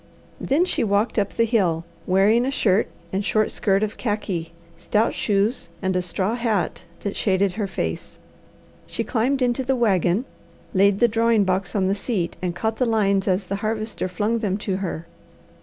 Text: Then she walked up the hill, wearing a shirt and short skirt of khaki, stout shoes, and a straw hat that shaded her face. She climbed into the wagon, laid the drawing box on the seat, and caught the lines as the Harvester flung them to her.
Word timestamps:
Then 0.39 0.65
she 0.65 0.83
walked 0.83 1.19
up 1.19 1.35
the 1.35 1.45
hill, 1.45 1.85
wearing 2.07 2.43
a 2.43 2.49
shirt 2.49 2.87
and 3.13 3.23
short 3.23 3.51
skirt 3.51 3.83
of 3.83 3.97
khaki, 3.97 4.51
stout 4.75 5.13
shoes, 5.13 5.69
and 5.79 5.95
a 5.95 6.01
straw 6.01 6.33
hat 6.33 6.85
that 7.01 7.15
shaded 7.15 7.51
her 7.51 7.67
face. 7.67 8.17
She 8.87 9.03
climbed 9.03 9.43
into 9.43 9.63
the 9.63 9.75
wagon, 9.75 10.25
laid 10.73 10.97
the 10.97 11.07
drawing 11.07 11.43
box 11.43 11.75
on 11.75 11.85
the 11.85 11.93
seat, 11.93 12.35
and 12.41 12.55
caught 12.55 12.77
the 12.77 12.87
lines 12.87 13.27
as 13.27 13.45
the 13.45 13.57
Harvester 13.57 14.07
flung 14.07 14.39
them 14.39 14.57
to 14.57 14.77
her. 14.77 15.05